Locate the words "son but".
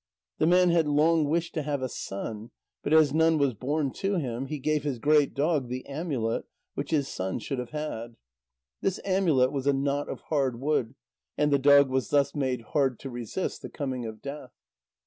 1.87-2.91